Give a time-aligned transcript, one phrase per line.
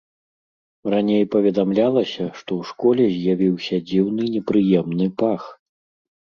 [0.93, 5.43] Раней паведамлялася, што ў школе з'явіўся дзіўны непрыемны пах.